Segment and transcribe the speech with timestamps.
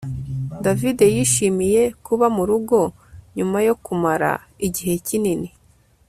[0.63, 2.79] David yishimiye kuba murugo
[3.37, 4.31] nyuma yo kumara
[4.67, 5.49] igihe kinini